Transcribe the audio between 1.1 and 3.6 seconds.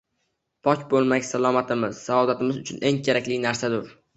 salomatimiz, saodatimiz uchun eng kerakli